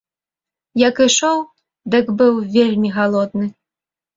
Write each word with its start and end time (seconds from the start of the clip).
Як 0.87 0.95
ішоў, 1.07 1.37
дык 1.97 2.05
быў 2.23 2.41
вельмі 2.57 2.89
галодны. 2.97 3.45